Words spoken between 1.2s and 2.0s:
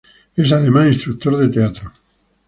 de teatro.